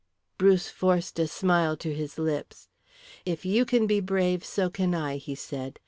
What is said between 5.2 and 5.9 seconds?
said.